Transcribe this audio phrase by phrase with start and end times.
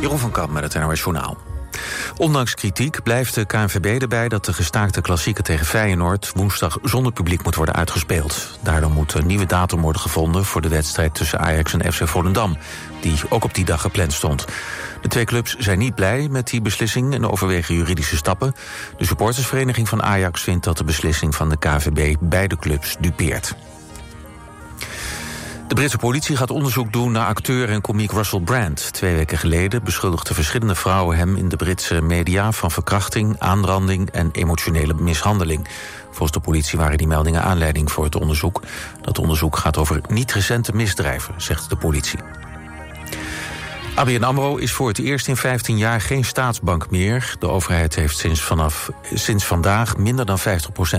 [0.00, 1.36] Jeroen van Kamp met het NOS Journaal.
[2.16, 7.44] Ondanks kritiek blijft de KNVB erbij dat de gestaakte klassieke tegen Feyenoord woensdag zonder publiek
[7.44, 8.58] moet worden uitgespeeld.
[8.62, 12.56] Daardoor moet een nieuwe datum worden gevonden voor de wedstrijd tussen Ajax en FC Volendam,
[13.00, 14.44] die ook op die dag gepland stond.
[15.02, 18.54] De twee clubs zijn niet blij met die beslissing en overwegen juridische stappen.
[18.96, 23.54] De supportersvereniging van Ajax vindt dat de beslissing van de KNVB beide clubs dupeert.
[25.68, 28.92] De Britse politie gaat onderzoek doen naar acteur en komiek Russell Brand.
[28.92, 34.30] Twee weken geleden beschuldigden verschillende vrouwen hem in de Britse media van verkrachting, aanranding en
[34.32, 35.68] emotionele mishandeling.
[36.04, 38.62] Volgens de politie waren die meldingen aanleiding voor het onderzoek.
[39.02, 42.18] Dat onderzoek gaat over niet recente misdrijven, zegt de politie.
[43.98, 47.36] ABN AMRO is voor het eerst in 15 jaar geen staatsbank meer.
[47.38, 50.42] De overheid heeft sinds, vanaf, sinds vandaag minder dan 50%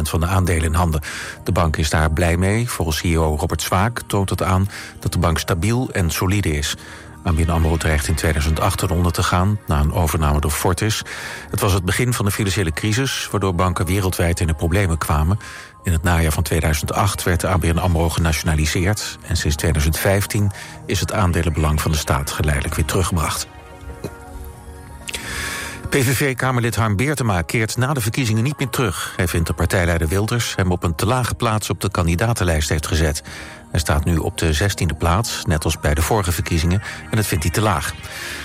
[0.02, 1.02] van de aandelen in handen.
[1.44, 2.70] De bank is daar blij mee.
[2.70, 6.76] Volgens CEO Robert Zwaak toont het aan dat de bank stabiel en solide is.
[7.24, 9.60] ABN AMRO dreigt in 2008 eronder te gaan...
[9.68, 11.02] na een overname door Fortis.
[11.50, 13.28] Het was het begin van de financiële crisis...
[13.32, 15.40] waardoor banken wereldwijd in de problemen kwamen.
[15.84, 19.18] In het najaar van 2008 werd de ABN AMRO genationaliseerd...
[19.28, 20.52] en sinds 2015
[20.86, 23.48] is het aandelenbelang van de staat geleidelijk weer teruggebracht.
[25.90, 29.14] PVV-kamerlid Harm Beertema keert na de verkiezingen niet meer terug.
[29.16, 32.88] Hij vindt de partijleider Wilders hem op een te lage plaats op de kandidatenlijst heeft
[32.88, 33.24] gezet.
[33.72, 37.26] Hij staat nu op de 16e plaats, net als bij de vorige verkiezingen, en dat
[37.26, 37.94] vindt hij te laag.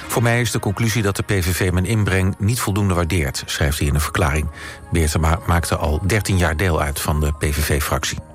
[0.08, 3.86] Voor mij is de conclusie dat de PVV mijn inbreng niet voldoende waardeert, schrijft hij
[3.88, 4.50] in een verklaring.
[4.92, 8.33] Beertema maakte al 13 jaar deel uit van de PVV-fractie.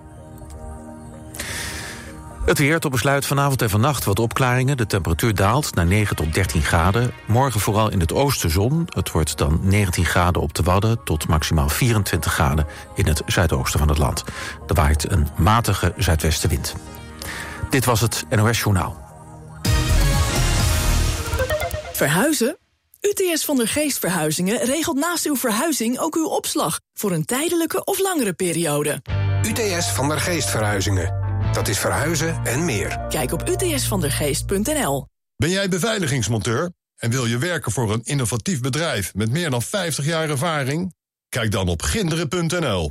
[2.49, 4.77] Het weer tot besluit vanavond en vannacht wat opklaringen.
[4.77, 7.11] De temperatuur daalt naar 9 tot 13 graden.
[7.27, 8.87] Morgen vooral in het oosten zon.
[8.89, 11.03] Het wordt dan 19 graden op de Wadden...
[11.03, 14.23] tot maximaal 24 graden in het zuidoosten van het land.
[14.67, 16.75] Er waait een matige zuidwestenwind.
[17.69, 18.97] Dit was het NOS Journaal.
[21.93, 22.57] Verhuizen?
[23.01, 26.79] UTS van der Geest Verhuizingen regelt naast uw verhuizing ook uw opslag...
[26.93, 29.01] voor een tijdelijke of langere periode.
[29.47, 31.28] UTS van der Geest Verhuizingen.
[31.51, 32.99] Dat is verhuizen en meer.
[33.09, 35.07] Kijk op utsvandergeest.nl.
[35.35, 40.05] Ben jij beveiligingsmonteur en wil je werken voor een innovatief bedrijf met meer dan 50
[40.05, 40.93] jaar ervaring?
[41.29, 42.87] Kijk dan op ginderen.nl.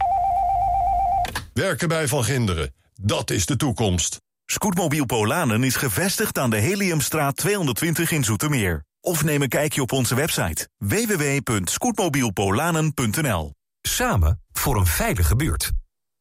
[1.52, 4.16] Werken bij Van Ginderen, dat is de toekomst.
[4.44, 8.84] Scootmobiel Polanen is gevestigd aan de Heliumstraat 220 in Zoetermeer.
[9.00, 13.54] Of neem een kijkje op onze website www.scootmobielpolanen.nl.
[13.80, 15.72] Samen voor een veilige buurt.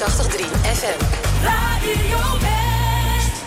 [0.00, 0.98] FM.
[1.42, 3.42] Radio West.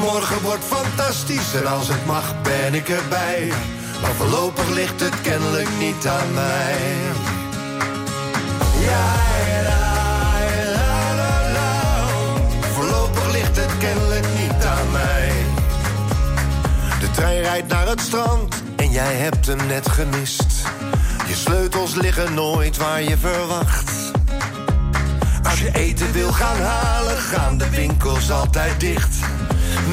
[0.00, 3.52] Morgen wordt fantastisch en als het mag ben ik erbij.
[4.00, 6.76] Maar voorlopig ligt het kennelijk niet aan mij.
[8.80, 9.14] Ja,
[9.68, 9.91] la,
[17.12, 20.62] trein rijdt naar het strand en jij hebt hem net gemist.
[21.26, 23.90] Je sleutels liggen nooit waar je verwacht.
[25.42, 29.16] Als je eten wil gaan halen, gaan de winkels altijd dicht.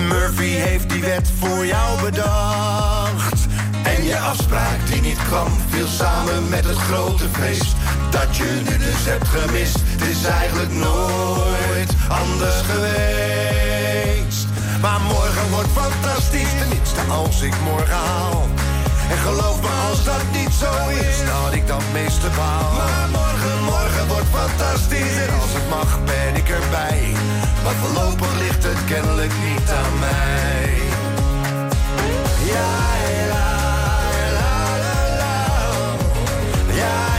[0.08, 3.48] Murphy heeft die wet voor jou bedacht.
[3.84, 7.76] En je afspraak die niet kwam, viel samen met het grote feest.
[8.10, 13.59] Dat je nu dus hebt gemist, het is eigenlijk nooit anders geweest.
[14.82, 18.48] Maar morgen wordt fantastisch, tenminste als ik morgen haal.
[19.10, 22.72] En geloof me als dat niet zo is, dat ik dat meeste baal.
[22.74, 25.16] Maar morgen, morgen wordt fantastisch.
[25.26, 27.02] En als het mag ben ik erbij.
[27.64, 30.78] Maar voorlopig ligt het kennelijk niet aan mij.
[32.54, 32.72] Ja,
[33.34, 33.50] la,
[34.40, 35.36] la, la, la.
[36.82, 37.19] Ja,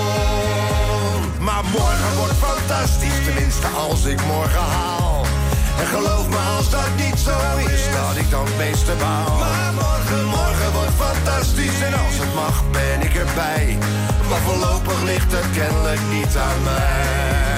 [1.61, 5.25] Maar morgen wordt fantastisch, tenminste als ik morgen haal.
[5.79, 9.37] En geloof me als dat niet zo is, dat ik dan het meeste baal.
[9.37, 13.77] Maar morgen, morgen wordt fantastisch en als het mag ben ik erbij.
[14.29, 17.50] Maar voorlopig ligt het kennelijk niet aan mij.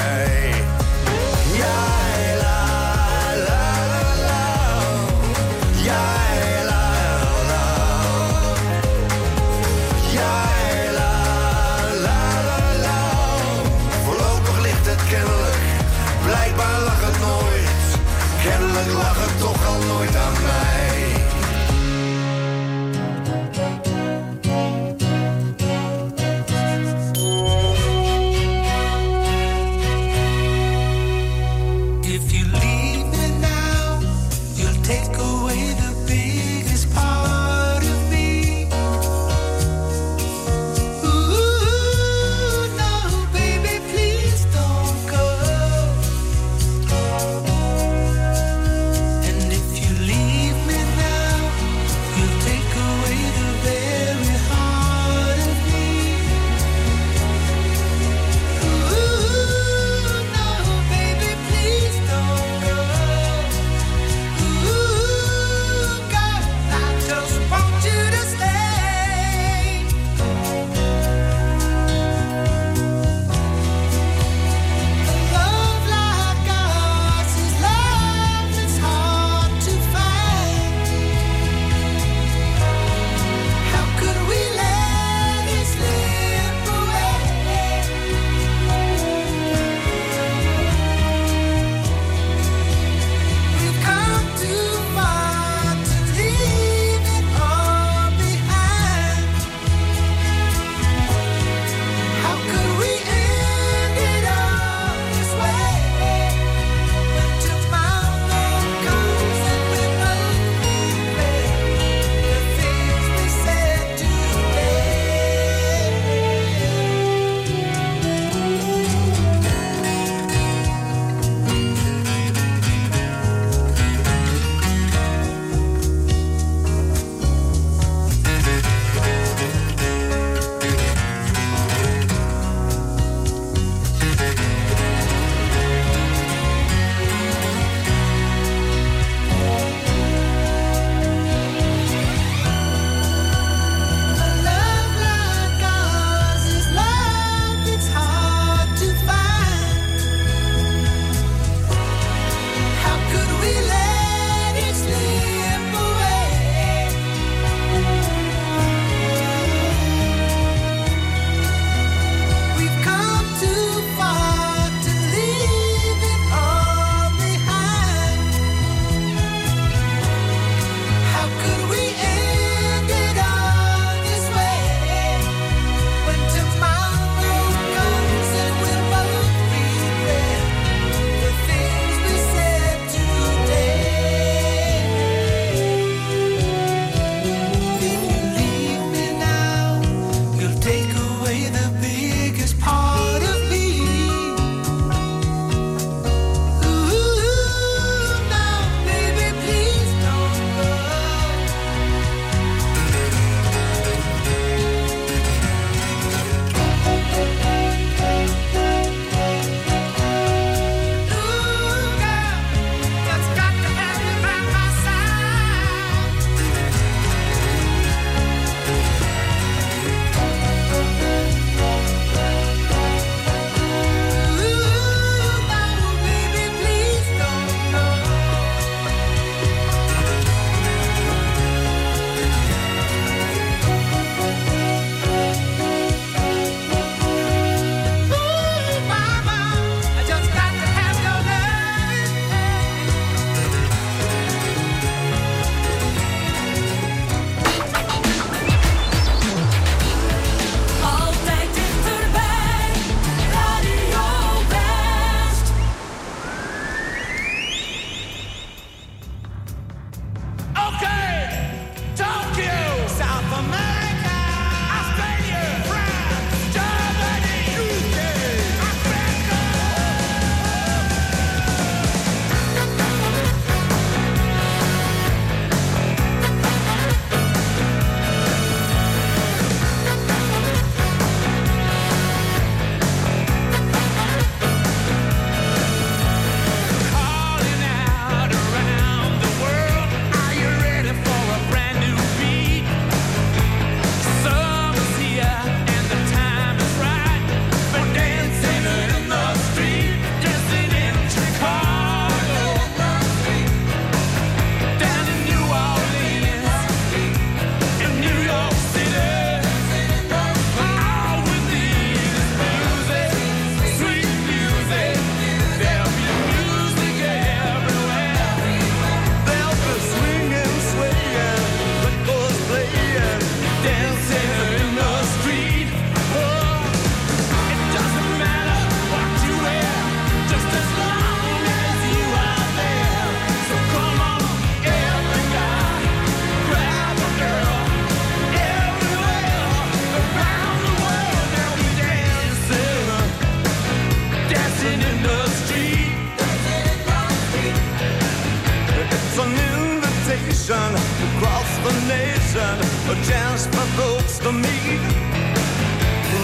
[350.34, 350.76] Celebration
[351.18, 352.56] across the nation,
[352.90, 354.82] a chance for folks to meet.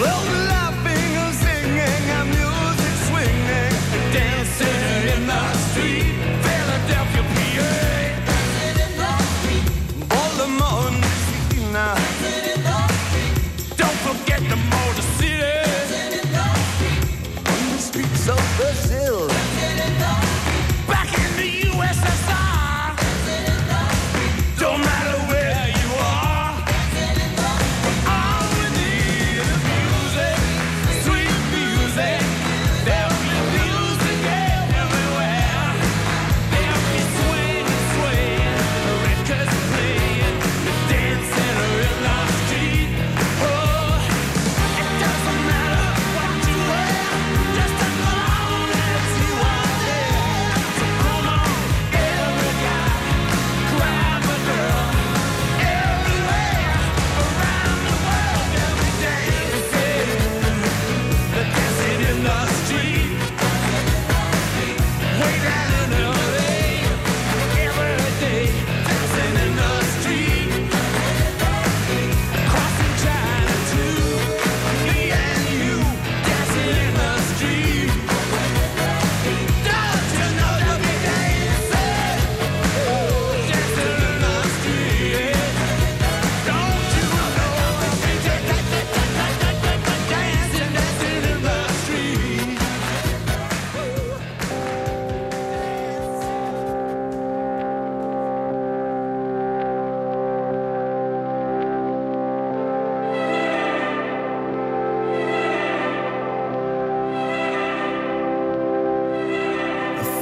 [0.00, 0.69] They'll be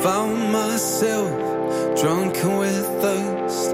[0.03, 1.31] found myself
[2.01, 3.71] drunken with thirst,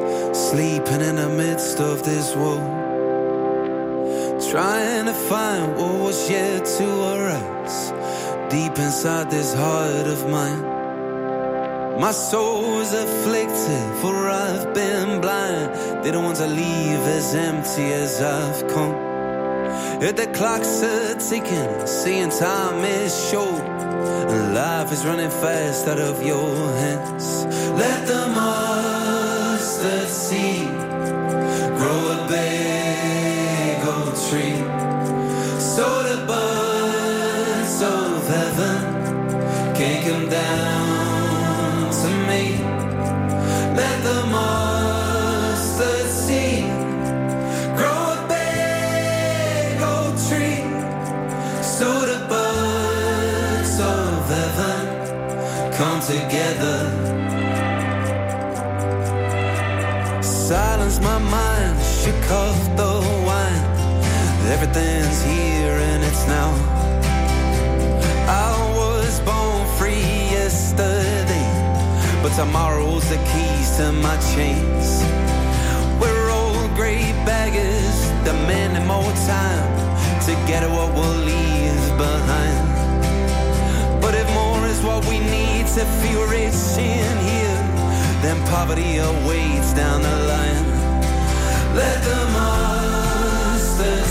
[0.50, 2.83] sleeping in the midst of this world.
[4.50, 7.93] Trying to find what was yet to arise
[8.50, 10.62] deep inside this heart of mine.
[12.00, 16.02] My soul is afflicted, for I've been blind.
[16.02, 18.95] Didn't want to leave as empty as I've come.
[20.00, 23.84] Yet the clocks are ticking, seeing time is short.
[24.28, 27.45] Life is running fast out of your hands.
[27.78, 30.63] Let the mustard seed
[56.14, 56.78] together.
[60.23, 62.92] Silence my mind, shook off the
[63.28, 63.64] wine.
[64.54, 66.50] Everything's here and it's now.
[68.47, 70.06] I was born free
[70.38, 71.49] yesterday,
[72.23, 74.88] but tomorrow's the keys to my chains.
[76.00, 77.97] We're old gray baggers,
[78.28, 79.71] demanding more time
[80.26, 82.74] to get what we'll leave behind.
[84.75, 87.62] Is what we need to feel rich in here,
[88.23, 90.66] then poverty awaits down the line.
[91.76, 94.04] Let the mustard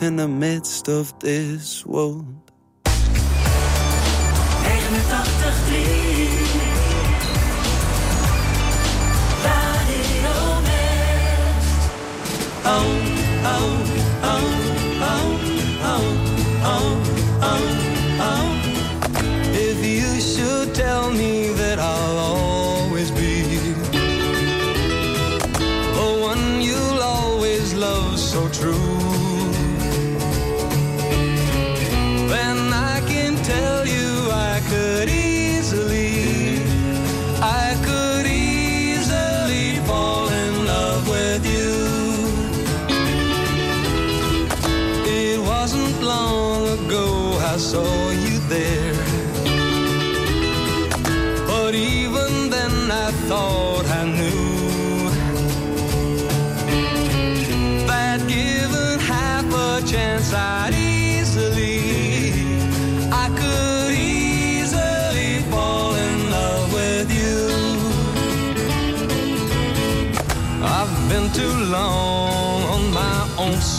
[0.00, 2.39] in the midst of this world.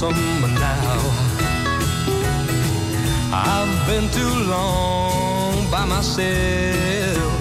[0.01, 0.99] Summer now.
[3.31, 7.31] I've been too long by myself.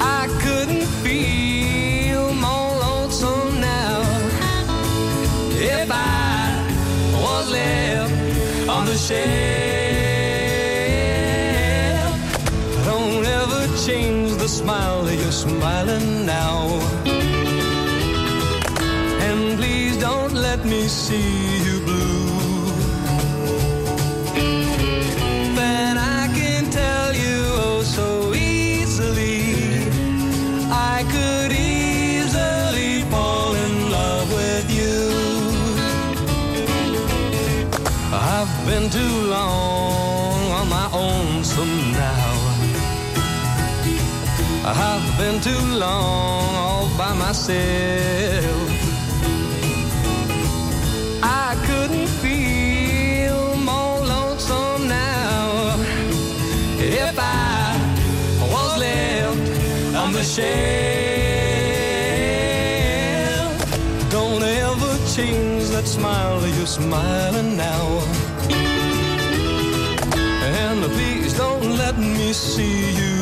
[0.00, 4.00] I couldn't feel more lonesome now
[5.76, 6.66] if I
[7.22, 9.61] was left on the shelf.
[21.12, 22.72] See you blue.
[25.60, 29.38] Then I can tell you oh so easily.
[30.94, 35.00] I could easily fall in love with you.
[38.34, 42.32] I've been too long on my own some now.
[44.64, 48.71] I've been too long all by myself.
[60.24, 60.52] Shelf.
[64.10, 68.00] Don't ever change that smile you're smiling now.
[70.44, 73.21] And please don't let me see you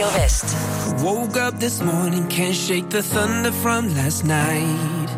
[0.00, 0.56] Radio West.
[1.04, 5.08] Woke up this morning, can't shake the thunder from last night.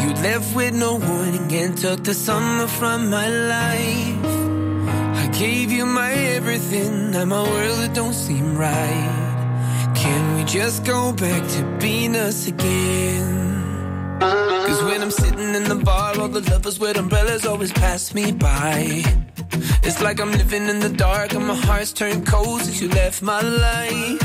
[0.00, 4.26] You left with no warning and took the summer from my life.
[5.22, 9.92] I gave you my everything, now my world it don't seem right.
[9.94, 14.18] Can we just go back to being us again?
[14.18, 18.32] Cause when I'm sitting in the bar, all the lovers with umbrellas always pass me
[18.32, 19.21] by.
[19.82, 23.22] It's like I'm living in the dark and my heart's turned cold since you left
[23.22, 24.22] my life.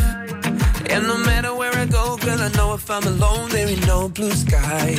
[0.89, 4.09] And no matter where I go, girl, I know if I'm alone, there ain't no
[4.09, 4.95] blue sky.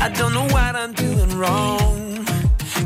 [0.00, 2.24] I don't know what I'm doing wrong.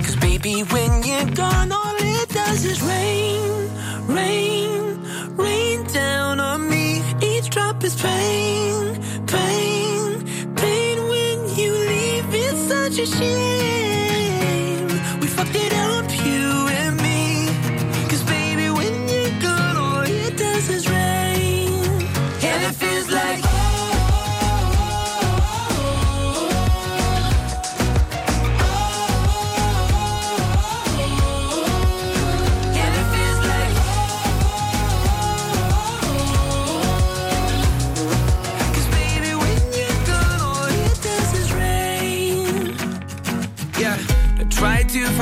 [0.04, 3.70] Cause baby, when you're gone, all it does is rain,
[4.06, 5.00] rain,
[5.36, 7.02] rain down on me.
[7.22, 8.94] Each drop is pain,
[9.26, 12.34] pain, pain when you leave.
[12.34, 13.79] It's such a shame.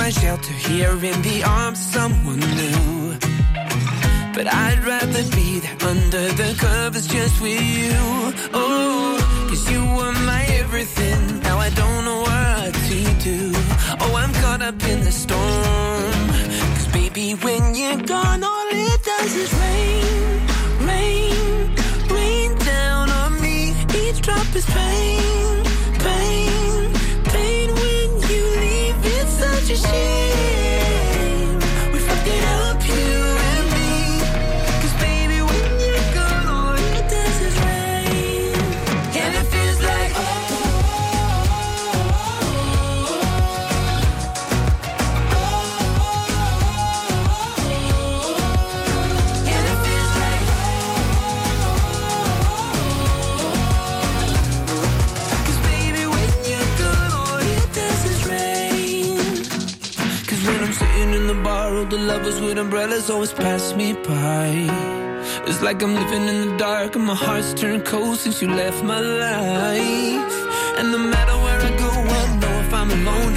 [0.09, 3.19] Find shelter here in the arms of someone new.
[4.35, 7.93] But I'd rather be there under the covers just with you.
[8.55, 9.19] Oh,
[9.49, 11.41] cause you were my everything.
[11.41, 13.53] Now I don't know what to do.
[14.01, 16.29] Oh, I'm caught up in the storm.
[16.77, 20.41] Cause baby, when you're gone, all it does is rain,
[20.89, 21.75] rain,
[22.17, 23.75] rain down on me.
[24.03, 25.58] Each drop is pain, pain,
[62.29, 64.67] lovers with umbrellas always pass me by.
[65.47, 68.83] It's like I'm living in the dark and my heart's turned cold since you left
[68.83, 70.35] my life.
[70.79, 73.28] And no matter where I go, I know if I'm alone,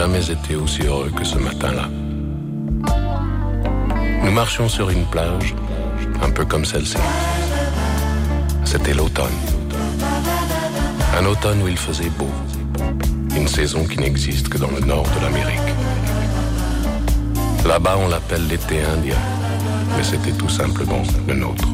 [0.00, 1.86] jamais été aussi heureux que ce matin-là.
[4.24, 5.54] Nous marchions sur une plage,
[6.22, 6.96] un peu comme celle-ci.
[8.64, 9.38] C'était l'automne.
[11.18, 12.30] Un automne où il faisait beau.
[13.36, 15.70] Une saison qui n'existe que dans le nord de l'Amérique.
[17.66, 19.20] Là-bas, on l'appelle l'été indien,
[19.98, 21.68] mais c'était tout simplement le nôtre.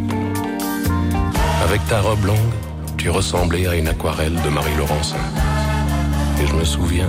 [1.62, 2.56] Avec ta robe longue,
[2.96, 5.24] tu ressemblais à une aquarelle de Marie Laurencin.
[6.42, 7.08] Et je me souviens,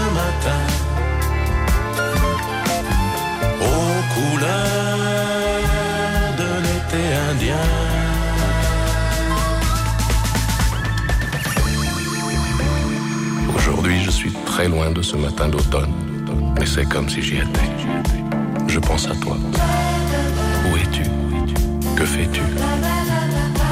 [14.51, 15.93] très loin de ce matin d'automne,
[16.59, 17.69] mais c'est comme si j'y étais.
[18.67, 19.37] Je pense à toi.
[20.65, 21.03] Où es-tu?
[21.95, 22.41] Que fais-tu?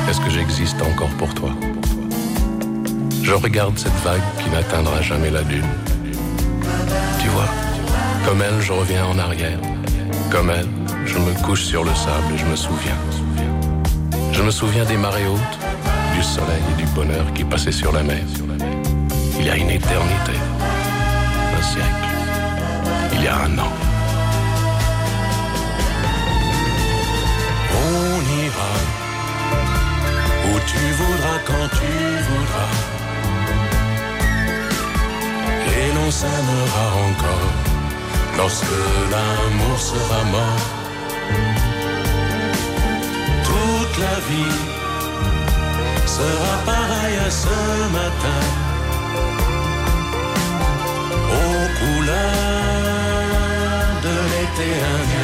[0.09, 1.49] Est-ce que j'existe encore pour toi?
[3.21, 5.67] Je regarde cette vague qui n'atteindra jamais la dune.
[7.21, 7.49] Tu vois,
[8.25, 9.59] comme elle, je reviens en arrière.
[10.31, 10.69] Comme elle,
[11.05, 12.99] je me couche sur le sable et je me souviens.
[14.31, 15.59] Je me souviens des marées hautes,
[16.15, 18.23] du soleil et du bonheur qui passaient sur la mer.
[19.41, 20.37] Il y a une éternité,
[21.59, 22.09] un siècle,
[23.13, 23.73] il y a un an.
[27.85, 28.73] On ira
[30.47, 31.93] où tu voudras quand tu
[32.27, 32.73] voudras.
[35.77, 37.51] Et l'on s'aimera encore
[38.37, 38.79] lorsque
[39.11, 40.65] l'amour sera mort.
[43.49, 44.57] Toute la vie
[46.05, 47.57] sera pareille à ce
[47.97, 48.68] matin.
[51.79, 52.15] Couleurs
[54.03, 55.18] de l'été.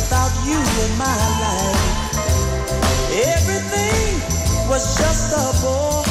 [0.00, 2.16] Without you in my life.
[3.12, 4.16] Everything
[4.66, 6.04] was just a bore.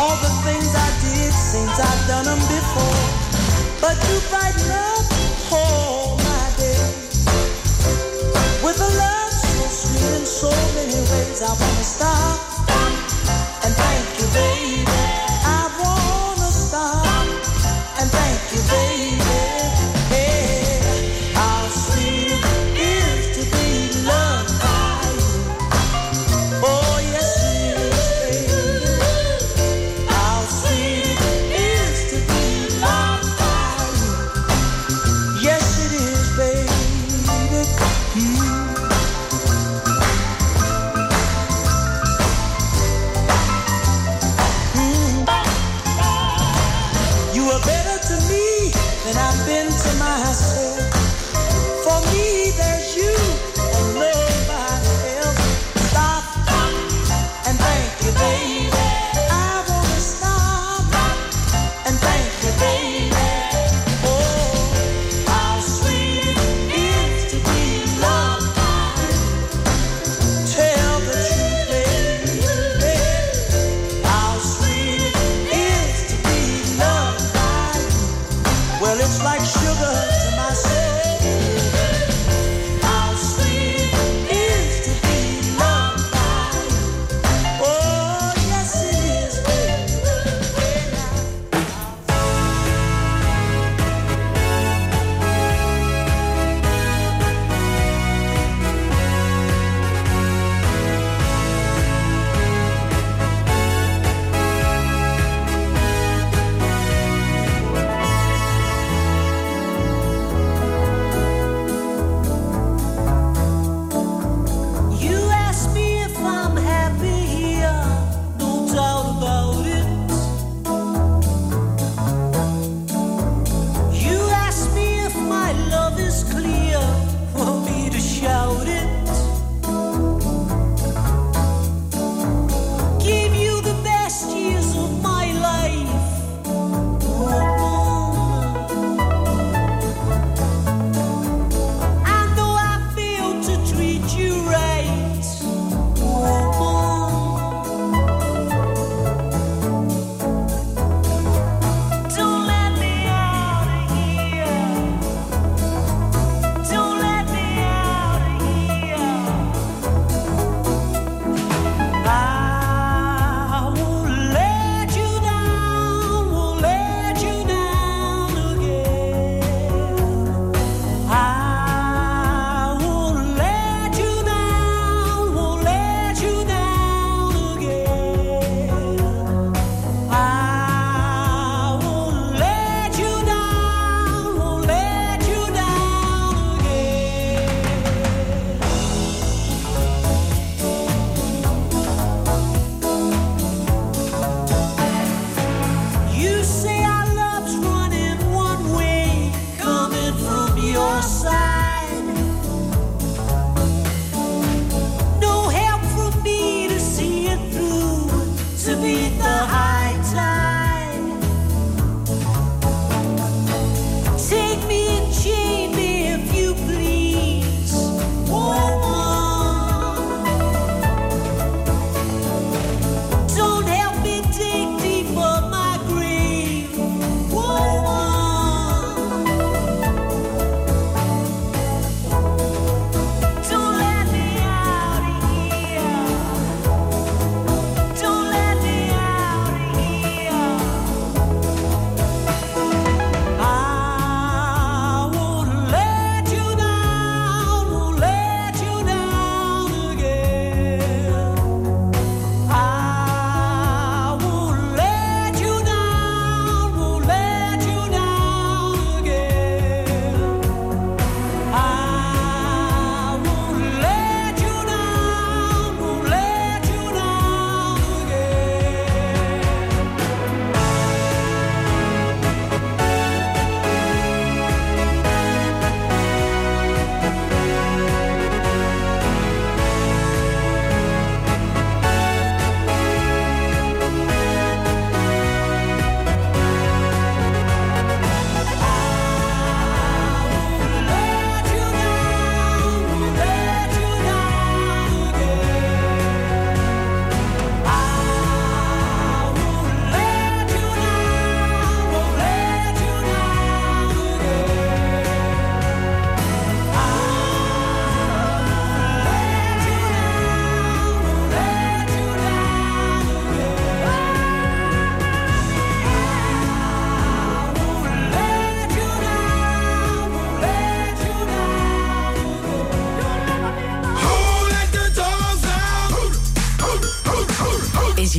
[0.00, 3.04] All the things I did seems I've done them before.
[3.84, 5.04] But you brighten up
[5.52, 6.80] all my day
[8.64, 11.42] with a love so sweet in so many ways.
[11.42, 12.65] I wanna stop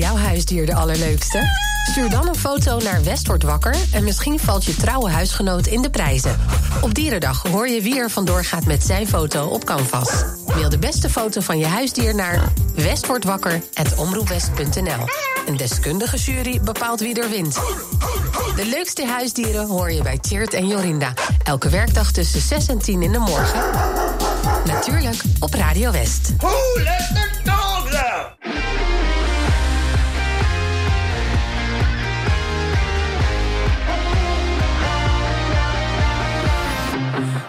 [0.06, 1.48] huisdier de allerleukste?
[1.92, 5.82] Stuur dan een foto naar West wordt wakker en misschien valt je trouwe huisgenoot in
[5.82, 6.40] de prijzen.
[6.82, 10.10] Op Dierendag hoor je wie er vandoor gaat met zijn foto op Canvas.
[10.48, 15.06] Mail de beste foto van je huisdier naar westwordwakker.omroepwest.nl.
[15.46, 17.54] Een deskundige jury bepaalt wie er wint.
[18.56, 21.14] De leukste huisdieren hoor je bij Tjeerd en Jorinda.
[21.44, 23.62] Elke werkdag tussen 6 en 10 in de morgen.
[24.66, 26.34] Natuurlijk op Radio West.
[26.38, 27.48] Who let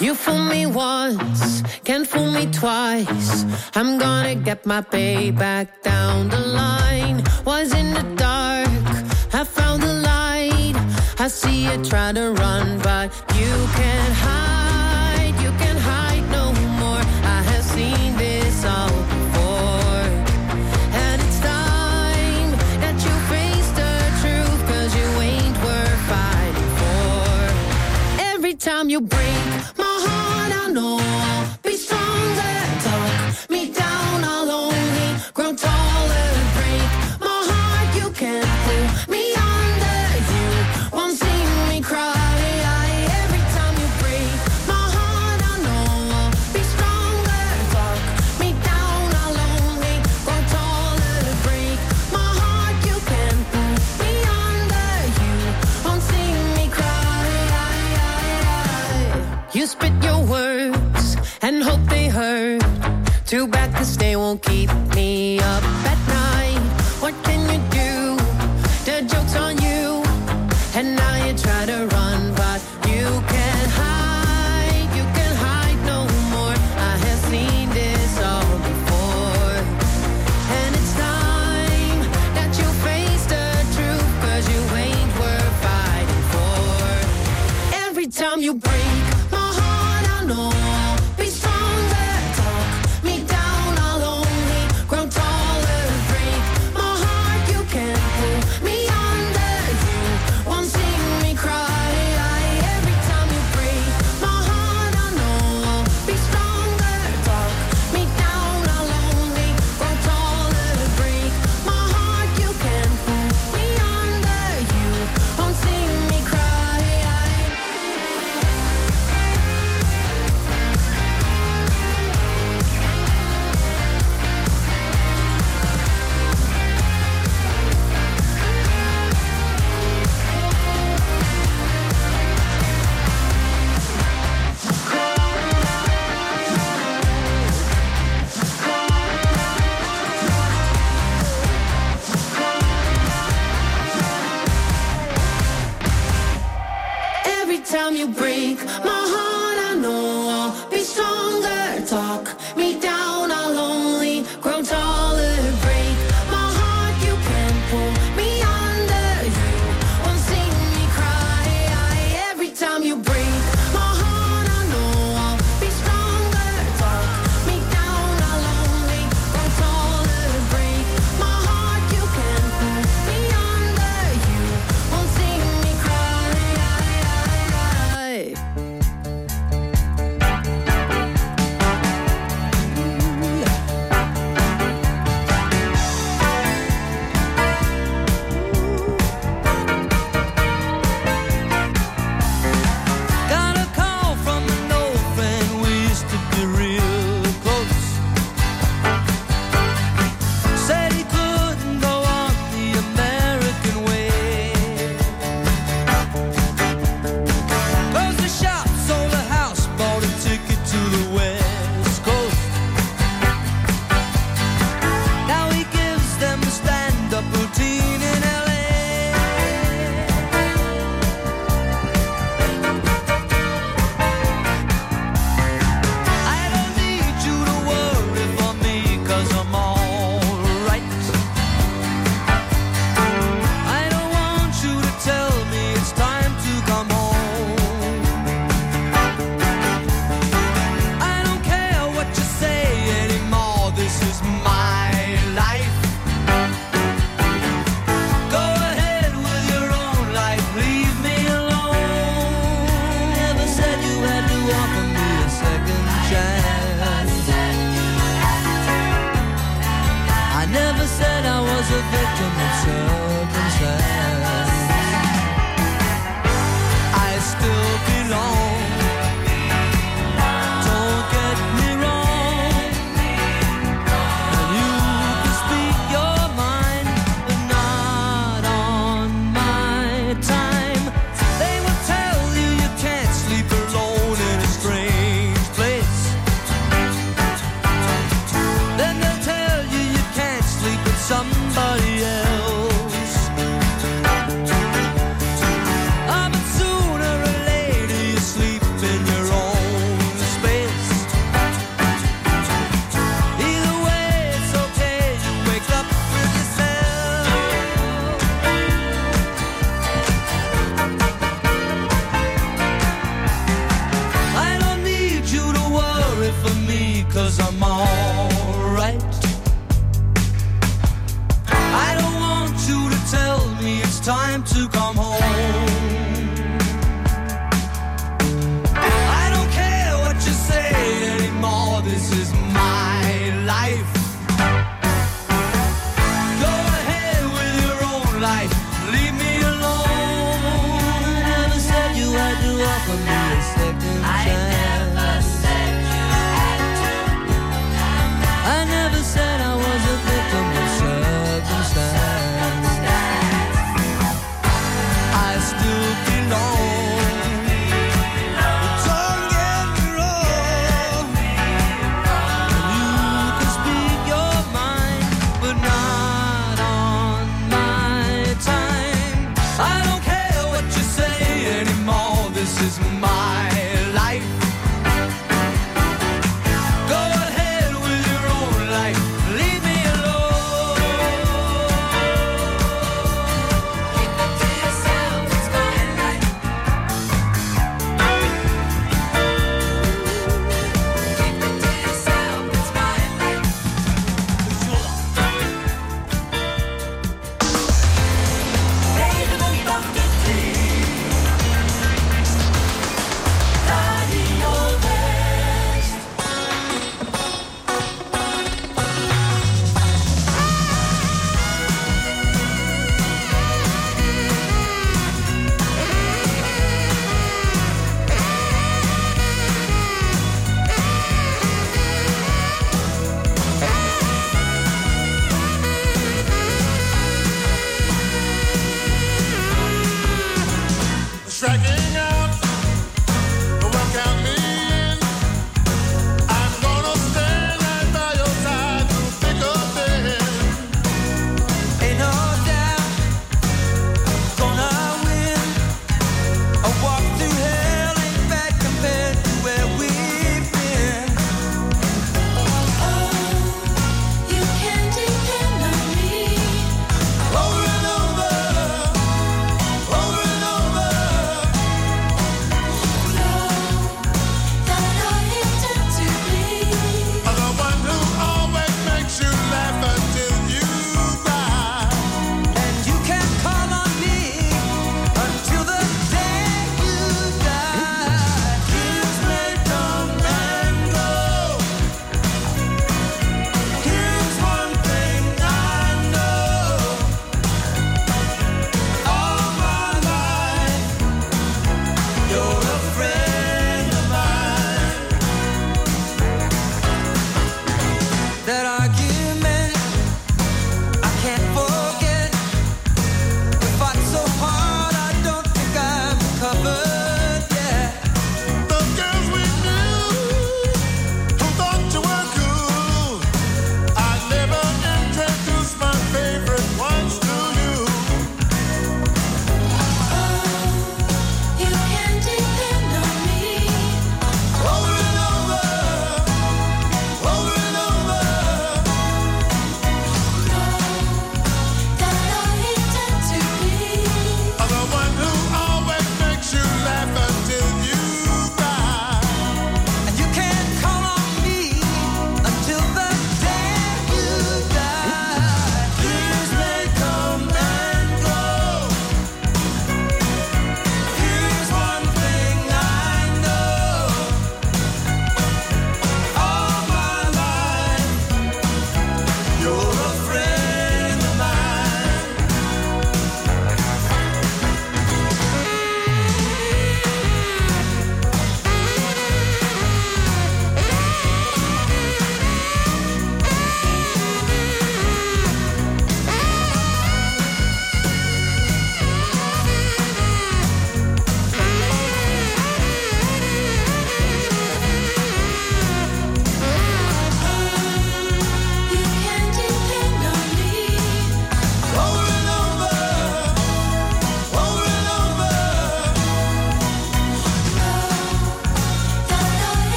[0.00, 3.44] You fool me once, can't fool me twice.
[3.74, 7.22] I'm gonna get my payback down the line.
[7.44, 8.70] Was in the dark,
[9.34, 10.74] I found the light.
[11.18, 15.34] I see you try to run, but you can't hide.
[15.44, 17.02] You can't hide no more.
[17.36, 20.06] I have seen this all before.
[21.04, 24.62] And it's time that you face the truth,
[24.96, 28.24] you ain't worth fighting for.
[28.32, 29.28] Every time you break
[29.76, 29.89] my
[30.72, 31.19] know
[62.10, 62.62] hurt.
[63.26, 65.99] Too bad cause they won't keep me up at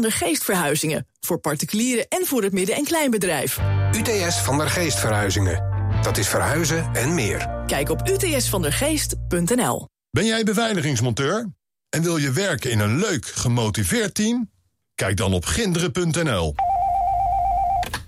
[0.00, 1.06] van der Geest Verhuizingen.
[1.20, 3.58] Voor particulieren en voor het midden- en kleinbedrijf.
[3.96, 5.64] UTS van der Geest Verhuizingen.
[6.02, 7.64] Dat is verhuizen en meer.
[7.66, 9.88] Kijk op utsvandergeest.nl.
[10.10, 11.52] Ben jij beveiligingsmonteur?
[11.88, 14.50] En wil je werken in een leuk, gemotiveerd team?
[14.94, 16.54] Kijk dan op ginderen.nl.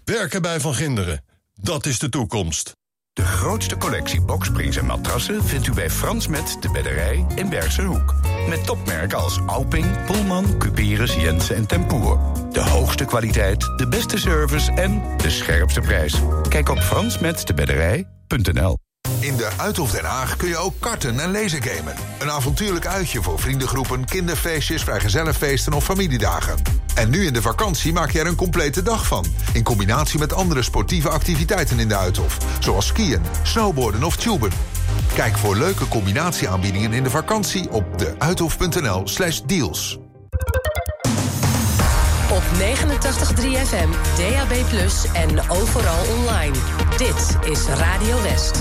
[0.04, 1.24] Werken bij Van Ginderen,
[1.54, 2.72] dat is de toekomst.
[3.12, 7.82] De grootste collectie boksprings en matrassen vindt u bij Frans Met de Bedderij in Bergse
[7.82, 8.14] Hoek.
[8.48, 12.18] Met topmerken als Alping, Pullman, Cuperus, Jensen en Tempoer.
[12.50, 16.20] De hoogste kwaliteit, de beste service en de scherpste prijs.
[16.48, 18.78] Kijk op fransmetdebedderij.nl.
[19.22, 21.94] In de Uithof Den Haag kun je ook karten en lasergamen.
[22.18, 26.56] Een avontuurlijk uitje voor vriendengroepen, kinderfeestjes, vrijgezellenfeesten of familiedagen.
[26.94, 29.24] En nu in de vakantie maak je er een complete dag van.
[29.52, 32.38] In combinatie met andere sportieve activiteiten in de Uithof.
[32.60, 34.50] Zoals skiën, snowboarden of tuben.
[35.14, 39.98] Kijk voor leuke combinatieaanbiedingen in de vakantie op deuithof.nl slash deals.
[42.30, 44.52] Op 89.3 FM, DAB+,
[45.12, 46.56] en overal online.
[46.96, 48.60] Dit is Radio West.